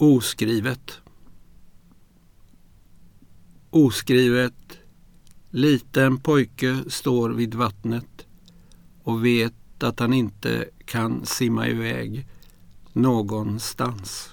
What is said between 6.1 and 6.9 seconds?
pojke